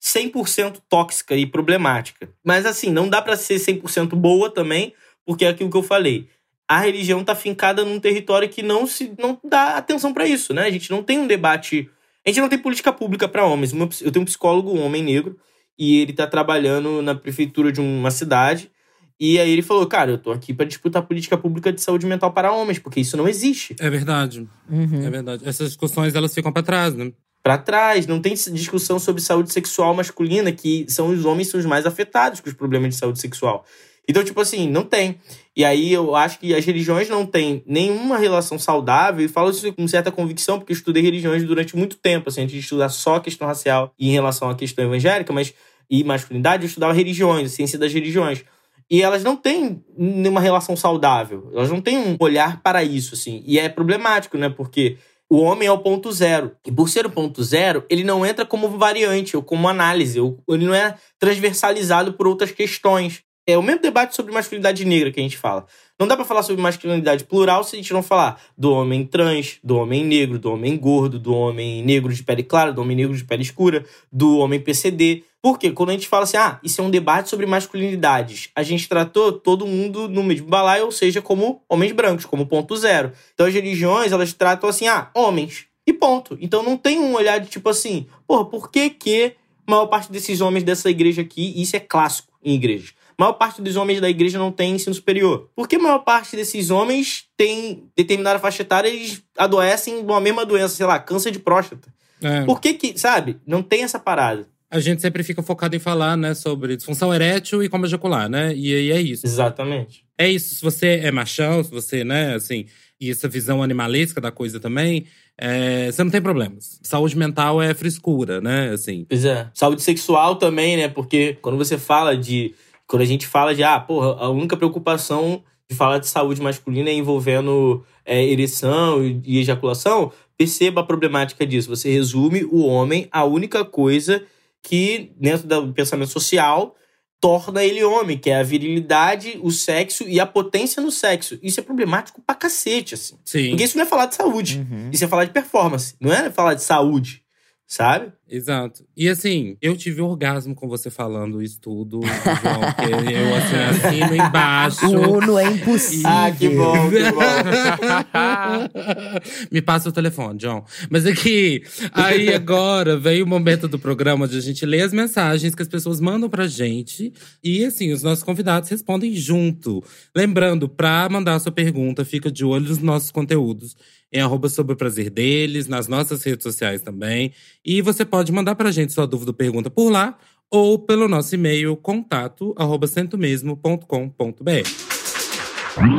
[0.01, 2.27] 100% tóxica e problemática.
[2.43, 4.91] Mas assim, não dá para ser 100% boa também,
[5.23, 6.27] porque é aquilo que eu falei.
[6.67, 10.63] A religião está fincada num território que não se não dá atenção para isso, né?
[10.63, 11.88] A gente não tem um debate,
[12.25, 13.71] a gente não tem política pública para homens.
[14.01, 15.39] Eu tenho um psicólogo, um homem negro,
[15.77, 18.71] e ele está trabalhando na prefeitura de uma cidade
[19.19, 22.32] e aí ele falou, cara, eu tô aqui para disputar política pública de saúde mental
[22.32, 23.75] para homens, porque isso não existe.
[23.80, 24.47] É verdade.
[24.69, 25.06] Uhum.
[25.06, 25.47] É verdade.
[25.47, 27.12] Essas discussões, elas ficam para trás, né?
[27.41, 28.08] Para trás.
[28.08, 32.41] Não tem discussão sobre saúde sexual masculina, que são os homens são os mais afetados
[32.41, 33.65] com os problemas de saúde sexual.
[34.08, 35.17] Então, tipo assim, não tem.
[35.56, 39.71] E aí eu acho que as religiões não têm nenhuma relação saudável, e falo isso
[39.73, 43.15] com certa convicção, porque eu estudei religiões durante muito tempo, assim, antes de estudar só
[43.15, 45.54] a questão racial e em relação à questão evangélica, mas
[45.89, 48.43] e masculinidade, eu estudava religiões, a ciência das religiões.
[48.89, 51.49] E elas não têm nenhuma relação saudável.
[51.53, 53.43] Elas não têm um olhar para isso, assim.
[53.45, 54.49] E é problemático, né?
[54.49, 54.97] Porque
[55.29, 56.51] o homem é o ponto zero.
[56.65, 60.19] E por ser o ponto zero, ele não entra como variante ou como análise.
[60.19, 63.23] Ou ele não é transversalizado por outras questões.
[63.47, 65.67] É o mesmo debate sobre masculinidade negra que a gente fala.
[65.99, 69.60] Não dá pra falar sobre masculinidade plural se a gente não falar do homem trans,
[69.63, 73.15] do homem negro, do homem gordo, do homem negro de pele clara, do homem negro
[73.15, 75.23] de pele escura, do homem PCD.
[75.43, 78.89] Porque quando a gente fala assim, ah, isso é um debate sobre masculinidades, a gente
[78.89, 83.12] tratou todo mundo no mesmo balaio, ou seja, como homens brancos, como ponto zero.
[83.36, 85.67] Então as religiões, elas tratam assim, ah, homens.
[85.86, 86.36] E ponto.
[86.41, 89.36] Então não tem um olhar de tipo assim, porra, por que que
[89.67, 93.75] maior parte desses homens dessa igreja aqui, isso é clássico em igrejas, maior parte dos
[93.75, 95.49] homens da igreja não tem ensino superior.
[95.56, 100.12] Por que a maior parte desses homens tem determinada faixa etária e eles adoecem de
[100.12, 101.93] uma mesma doença, sei lá, câncer de próstata?
[102.21, 102.43] É.
[102.43, 103.38] Por que que, sabe?
[103.45, 104.47] Não tem essa parada.
[104.69, 108.54] A gente sempre fica focado em falar, né, sobre disfunção erétil e como ejacular, né?
[108.56, 109.25] E aí é isso.
[109.25, 110.04] Exatamente.
[110.17, 112.65] É isso, se você é machão, se você, né, assim,
[112.99, 115.06] e essa visão animalesca da coisa também,
[115.38, 116.80] é, você não tem problemas.
[116.82, 119.06] Saúde mental é frescura, né, assim.
[119.08, 119.49] Pois é.
[119.54, 120.88] Saúde sexual também, né?
[120.88, 122.54] Porque quando você fala de.
[122.87, 126.89] Quando a gente fala de, ah, porra, a única preocupação de falar de saúde masculina
[126.89, 131.69] é envolvendo é, ereção e, ejaculação, perceba a problemática disso.
[131.69, 134.23] Você resume o homem a única coisa
[134.61, 136.75] que, dentro do pensamento social,
[137.19, 141.39] torna ele homem, que é a virilidade, o sexo e a potência no sexo.
[141.41, 143.17] Isso é problemático pra cacete, assim.
[143.23, 143.49] Sim.
[143.49, 144.59] Porque isso não é falar de saúde.
[144.59, 144.89] Uhum.
[144.91, 145.95] Isso é falar de performance.
[145.99, 147.23] Não é falar de saúde,
[147.65, 148.11] sabe?
[148.27, 148.83] Exato.
[148.97, 154.15] E assim, eu tive orgasmo com você falando isso tudo, João, porque eu assim, assino
[154.15, 154.88] embaixo.
[154.88, 156.09] O Uno é impossível.
[156.09, 157.21] Ah, que bom, que bom.
[159.51, 160.65] Me passa o telefone, John.
[160.89, 161.61] Mas aqui,
[161.93, 165.67] aí agora vem o momento do programa onde a gente lê as mensagens que as
[165.67, 167.13] pessoas mandam pra gente.
[167.43, 169.83] E assim, os nossos convidados respondem junto.
[170.15, 173.75] Lembrando, pra mandar a sua pergunta, fica de olho nos nossos conteúdos.
[174.13, 177.33] Em arroba sobre o prazer deles, nas nossas redes sociais também.
[177.65, 180.17] E você pode mandar pra gente sua dúvida ou pergunta por lá,
[180.49, 184.69] ou pelo nosso e-mail contato arroba centomesmo.com.br.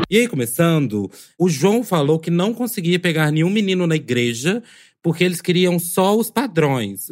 [0.09, 4.63] E aí, começando, o João falou que não conseguia pegar nenhum menino na igreja
[5.07, 7.07] porque eles queriam só os padrões.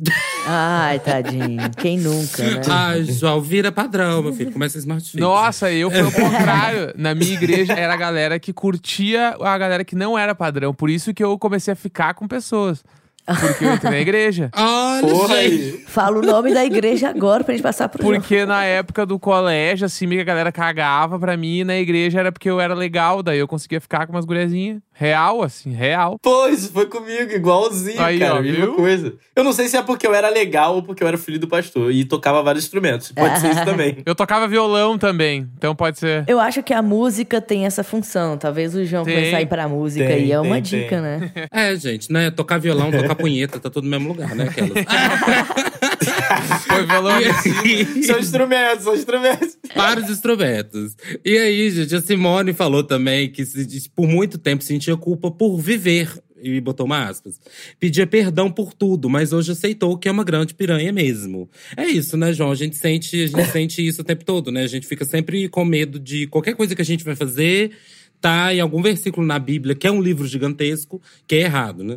[0.45, 1.71] Ai, tadinho.
[1.77, 2.61] Quem nunca, né?
[2.69, 4.51] Ai, João, vira padrão, meu filho.
[4.51, 5.21] Começa Smart Fit.
[5.21, 6.93] Nossa, eu fui ao contrário.
[6.97, 10.75] Na minha igreja era a galera que curtia a galera que não era padrão.
[10.75, 12.83] Por isso que eu comecei a ficar com pessoas.
[13.27, 14.51] Porque eu entrei na igreja.
[14.57, 15.83] Olha, aí.
[15.87, 18.03] Fala o nome da igreja agora pra gente passar pro.
[18.03, 21.59] Porque na época do colégio, assim, meio que a galera cagava pra mim.
[21.61, 23.23] E na igreja era porque eu era legal.
[23.23, 24.79] Daí eu conseguia ficar com umas guriazinhas.
[24.97, 26.19] Real, assim, real.
[26.23, 28.37] Pô, isso foi comigo, igualzinho, Aí, cara.
[28.37, 28.75] ó, mesma viu?
[28.75, 29.15] coisa.
[29.35, 31.49] Eu não sei se é porque eu era legal ou porque eu era filho do
[31.49, 33.11] pastor e tocava vários instrumentos.
[33.11, 33.97] Pode ser isso também.
[34.07, 35.49] Eu tocava violão também.
[35.59, 36.25] Então pode ser.
[36.29, 38.39] Eu acho que a música tem essa função.
[38.39, 39.17] Talvez o João Tem.
[39.17, 40.63] começar a ir pra música Tem, aí é tem, uma tem.
[40.63, 41.33] dica, né?
[41.51, 42.31] É, gente, né?
[42.31, 44.45] Tocar violão, tocar punheta, tá tudo no mesmo lugar, né?
[44.45, 44.73] Aquelas.
[46.67, 46.85] Foi.
[46.85, 47.29] E
[47.69, 49.57] aí- são instrumentos, são instrumentos.
[49.75, 50.97] Vários instrumentos.
[51.25, 55.59] E aí, gente, a Simone falou também que se- por muito tempo sentia culpa por
[55.59, 56.11] viver.
[56.43, 57.41] E botou uma aspas.
[57.81, 61.49] Pedia perdão por tudo, mas hoje aceitou que é uma grande piranha mesmo.
[61.75, 62.51] É isso, né, João?
[62.51, 64.63] A gente sente, a gente sente isso o tempo todo, né?
[64.63, 67.71] A gente fica sempre com medo de qualquer coisa que a gente vai fazer,
[68.21, 71.97] tá em algum versículo na Bíblia, que é um livro gigantesco, que é errado, né?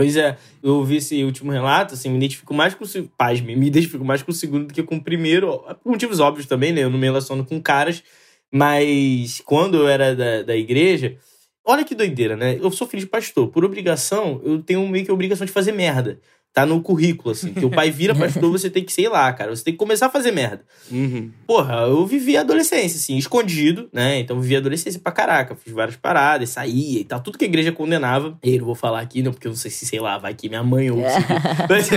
[0.00, 3.54] Pois é, eu ouvi esse último relato, assim, me identifico mais com o se- pasme,
[3.54, 6.72] me identifico mais com o segundo do que com o primeiro, por motivos óbvios também,
[6.72, 6.82] né?
[6.82, 8.02] Eu não me relaciono com caras,
[8.50, 11.18] mas quando eu era da, da igreja,
[11.62, 12.56] olha que doideira, né?
[12.58, 15.72] Eu sou filho de pastor, por obrigação, eu tenho meio que a obrigação de fazer
[15.72, 16.18] merda.
[16.52, 17.54] Tá no currículo, assim.
[17.54, 20.06] Que o pai vira pastor, você tem que, sei lá, cara, você tem que começar
[20.06, 20.64] a fazer merda.
[20.90, 21.30] Uhum.
[21.46, 24.18] Porra, eu vivi a adolescência, assim, escondido, né?
[24.18, 25.54] Então eu vivi a adolescência pra caraca.
[25.54, 27.20] Fiz várias paradas, saía e tal.
[27.20, 28.36] Tudo que a igreja condenava.
[28.42, 30.34] E eu não vou falar aqui, não, porque eu não sei se, sei lá, vai
[30.34, 31.30] que minha mãe isso aqui.
[31.70, 31.88] Mas,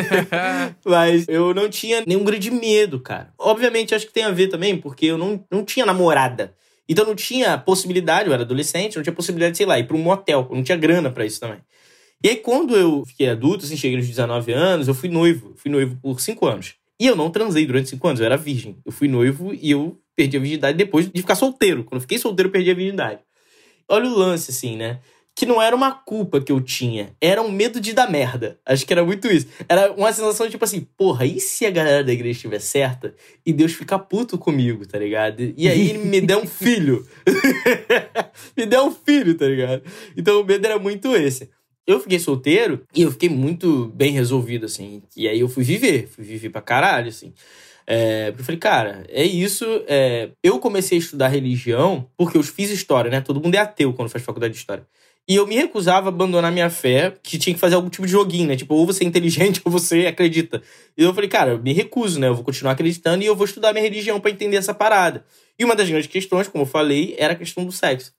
[0.85, 3.33] mas eu não tinha nenhum grande medo, cara.
[3.39, 6.53] Obviamente, acho que tem a ver também, porque eu não, não tinha namorada.
[6.87, 10.01] Então não tinha possibilidade, eu era adolescente, não tinha possibilidade, sei lá, ir pra um
[10.01, 10.47] motel.
[10.49, 11.59] Eu não tinha grana pra isso também.
[12.23, 15.53] E aí, quando eu fiquei adulto, assim, cheguei nos 19 anos, eu fui noivo.
[15.57, 16.75] Fui noivo por 5 anos.
[16.97, 18.77] E eu não transei durante 5 anos, eu era virgem.
[18.85, 21.83] Eu fui noivo e eu perdi a virgindade depois de ficar solteiro.
[21.83, 23.19] Quando eu fiquei solteiro, eu perdi a virgindade.
[23.89, 25.01] Olha o lance, assim, né?
[25.35, 28.59] Que não era uma culpa que eu tinha, era um medo de dar merda.
[28.65, 29.47] Acho que era muito isso.
[29.67, 33.15] Era uma sensação de tipo assim, porra, e se a galera da igreja estiver certa
[33.45, 35.41] e Deus ficar puto comigo, tá ligado?
[35.57, 37.05] E aí ele me der um filho.
[38.55, 39.81] me der um filho, tá ligado?
[40.15, 41.49] Então o medo era muito esse.
[41.85, 45.03] Eu fiquei solteiro e eu fiquei muito bem resolvido, assim.
[45.17, 47.33] E aí eu fui viver, fui viver pra caralho, assim.
[47.85, 49.65] É, eu falei, cara, é isso.
[49.87, 53.21] é, eu comecei a estudar religião porque eu fiz história, né?
[53.21, 54.85] Todo mundo é ateu quando faz faculdade de história.
[55.27, 58.11] E eu me recusava a abandonar minha fé, que tinha que fazer algum tipo de
[58.11, 58.57] joguinho, né?
[58.57, 60.61] Tipo, ou você é inteligente ou você acredita.
[60.97, 62.27] E eu falei, cara, eu me recuso, né?
[62.27, 65.25] Eu vou continuar acreditando e eu vou estudar minha religião para entender essa parada.
[65.57, 68.13] E uma das grandes questões, como eu falei, era a questão do sexo.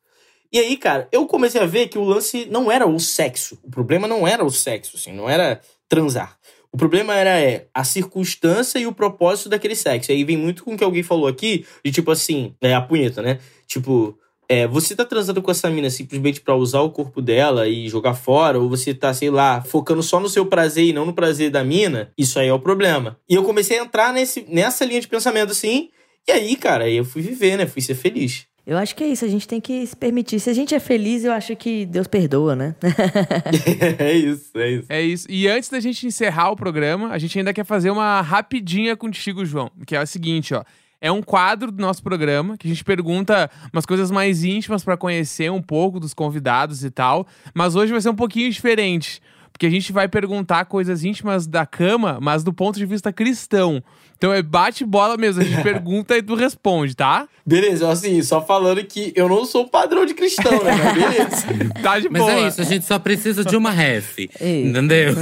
[0.53, 3.59] E aí, cara, eu comecei a ver que o lance não era o sexo.
[3.63, 6.39] O problema não era o sexo, assim, não era transar.
[6.73, 10.11] O problema era é, a circunstância e o propósito daquele sexo.
[10.11, 13.23] Aí vem muito com o que alguém falou aqui, de tipo assim, é, a punheta,
[13.23, 13.39] né?
[13.67, 17.89] Tipo, é, você tá transando com essa mina simplesmente para usar o corpo dela e
[17.89, 21.15] jogar fora, ou você tá, sei lá, focando só no seu prazer e não no
[21.15, 23.19] prazer da mina, isso aí é o problema.
[23.29, 25.91] E eu comecei a entrar nesse, nessa linha de pensamento assim,
[26.27, 27.67] e aí, cara, aí eu fui viver, né?
[27.67, 28.47] Fui ser feliz.
[28.67, 30.41] Eu acho que é isso, a gente tem que se permitir.
[30.41, 32.75] Se a gente é feliz, eu acho que Deus perdoa, né?
[33.99, 34.87] é isso, é isso.
[34.89, 35.27] É isso.
[35.29, 39.45] E antes da gente encerrar o programa, a gente ainda quer fazer uma rapidinha contigo,
[39.45, 39.71] João.
[39.87, 40.65] Que é o seguinte, ó.
[40.99, 44.97] É um quadro do nosso programa que a gente pergunta umas coisas mais íntimas para
[44.97, 47.27] conhecer um pouco dos convidados e tal.
[47.53, 49.21] Mas hoje vai ser um pouquinho diferente.
[49.55, 53.81] Porque a gente vai perguntar coisas íntimas da cama, mas do ponto de vista cristão.
[54.19, 57.29] Então é bate-bola mesmo, a gente pergunta e tu responde, tá?
[57.47, 60.73] Beleza, assim, só falando que eu não sou padrão de cristão, né?
[60.73, 61.47] Mas beleza.
[61.85, 62.33] Tá de Mas boa.
[62.33, 64.19] é isso, a gente só precisa de uma ref.
[64.41, 65.15] Entendeu?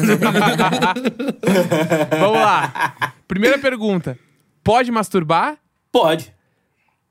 [2.18, 3.14] Vamos lá.
[3.28, 4.18] Primeira pergunta.
[4.64, 5.58] Pode masturbar?
[5.90, 6.32] Pode.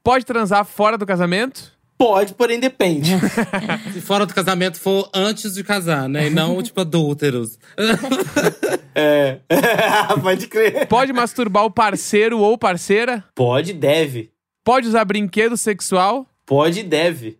[0.03, 1.71] Pode transar fora do casamento?
[2.01, 3.11] Pode, porém depende.
[3.93, 6.25] Se fora do casamento for antes de casar, né?
[6.25, 7.59] E não, tipo, adúlteros.
[8.95, 9.37] é.
[10.19, 10.87] Pode crer.
[10.87, 13.23] Pode masturbar o parceiro ou parceira?
[13.35, 14.31] Pode, deve.
[14.63, 16.25] Pode usar brinquedo sexual?
[16.43, 17.37] Pode, deve.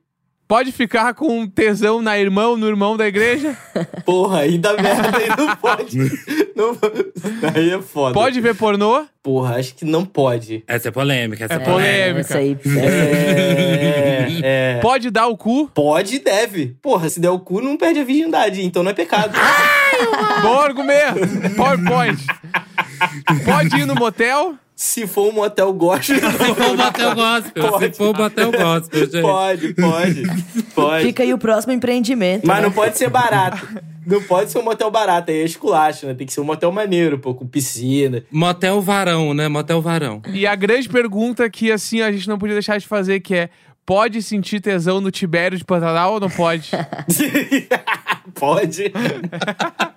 [0.52, 3.58] Pode ficar com tesão na irmã ou no irmão da igreja?
[4.04, 5.98] Porra, aí dá merda, aí não pode.
[6.54, 6.78] Não,
[7.56, 8.14] aí é foda.
[8.14, 9.06] Pode ver pornô?
[9.24, 10.64] Porra, acho que não pode.
[10.68, 12.20] Essa é polêmica, essa É é, polêmica.
[12.20, 12.58] Essa aí.
[14.44, 14.80] É, é.
[14.84, 15.72] Pode dar o cu?
[15.74, 16.76] Pode e deve.
[16.82, 19.34] Porra, se der o cu, não perde a virgindade, então não é pecado.
[20.42, 21.56] Bom argumento.
[21.56, 22.22] PowerPoint.
[23.46, 24.56] Pode ir no motel?
[24.82, 26.16] Se for um motel gospel.
[26.16, 27.86] Se for motel gospel, Pode.
[27.86, 29.22] se for motel gospel, gente.
[29.22, 30.24] Pode, pode.
[30.74, 31.06] Pode.
[31.06, 32.48] Fica aí o próximo empreendimento.
[32.48, 32.64] Mas né?
[32.64, 33.64] não pode ser barato.
[34.04, 36.16] Não pode ser um motel barato, aí é esculacho, né?
[36.16, 38.24] Tem que ser um motel maneiro, pô, com piscina.
[38.32, 39.48] Motel varão, né?
[39.48, 40.20] Motel varão.
[40.34, 43.50] E a grande pergunta que, assim, a gente não podia deixar de fazer, que é...
[43.86, 46.72] Pode sentir tesão no Tibério de Pantanal ou não pode?
[48.34, 48.92] pode.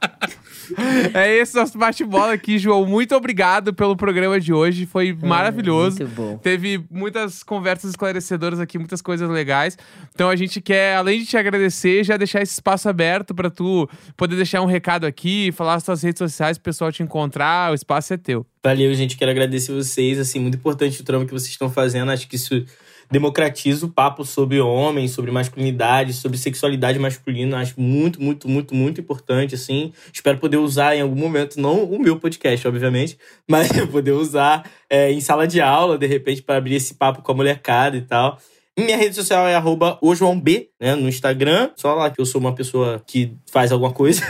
[1.14, 2.86] é esse nosso bate-bola aqui, João.
[2.86, 4.86] Muito obrigado pelo programa de hoje.
[4.86, 5.98] Foi maravilhoso.
[5.98, 6.38] Muito bom.
[6.38, 9.76] Teve muitas conversas esclarecedoras aqui, muitas coisas legais.
[10.14, 13.88] Então a gente quer, além de te agradecer, já deixar esse espaço aberto pra tu
[14.16, 17.72] poder deixar um recado aqui, falar as tuas redes sociais pro pessoal te encontrar.
[17.72, 18.46] O espaço é teu.
[18.62, 19.16] Valeu, gente.
[19.16, 20.18] Quero agradecer vocês.
[20.18, 22.10] Assim, muito importante o trampo que vocês estão fazendo.
[22.10, 22.64] Acho que isso
[23.10, 27.58] democratiza o papo sobre homens, sobre masculinidade, sobre sexualidade masculina.
[27.58, 29.92] Acho muito, muito, muito, muito importante, assim.
[30.12, 35.12] Espero poder usar em algum momento, não o meu podcast, obviamente, mas poder usar é,
[35.12, 38.38] em sala de aula, de repente, para abrir esse papo com a molecada e tal.
[38.76, 41.70] Minha rede social é arroba o João B, né, no Instagram.
[41.76, 44.20] Só lá que eu sou uma pessoa que faz alguma coisa.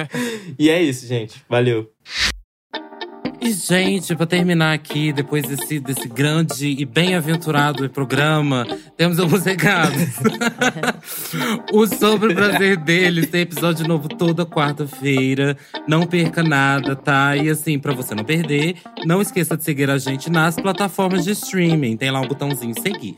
[0.58, 1.42] e é isso, gente.
[1.48, 1.90] Valeu.
[3.42, 9.98] E, gente, pra terminar aqui, depois desse, desse grande e bem-aventurado programa, temos alguns recados.
[11.72, 15.56] o Sobre o Prazer deles tem episódio novo toda quarta-feira.
[15.88, 17.34] Não perca nada, tá?
[17.34, 18.76] E assim, pra você não perder,
[19.06, 21.96] não esqueça de seguir a gente nas plataformas de streaming.
[21.96, 23.16] Tem lá um botãozinho seguir,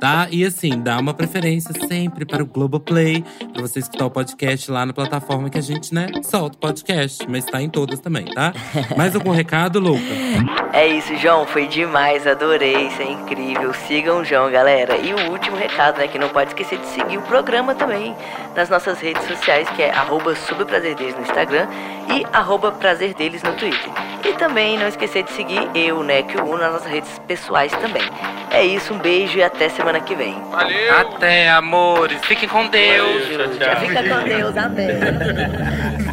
[0.00, 0.26] tá?
[0.30, 4.86] E assim, dá uma preferência sempre para o Globoplay, pra você escutar o podcast lá
[4.86, 7.26] na plataforma que a gente, né, solta o podcast.
[7.28, 8.52] Mas tá em todas também, tá?
[8.96, 10.00] Mais algum recado, Luca?
[10.72, 11.46] É isso, João.
[11.46, 12.26] Foi demais.
[12.26, 12.86] Adorei.
[12.86, 13.74] Isso é incrível.
[13.74, 14.96] Sigam o João, galera.
[14.96, 16.06] E o último recado, né?
[16.06, 18.14] Que não pode esquecer de seguir o programa também
[18.54, 21.66] nas nossas redes sociais, que é arroba Sobre o Prazer Deles no Instagram
[22.08, 23.90] e arroba Prazer Deles no Twitter.
[24.24, 28.02] E também não esquecer de seguir eu, né, que o nas nossas redes pessoais também.
[28.50, 30.36] É isso, um beijo e até semana que vem.
[30.50, 30.98] Valeu!
[30.98, 32.20] Até, amores.
[32.26, 33.28] Fiquem com Deus.
[33.28, 33.80] Valeu, tchau, tchau.
[33.80, 34.88] fica com Deus, amém.